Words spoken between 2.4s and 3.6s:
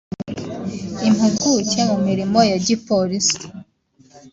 ya Gipolisi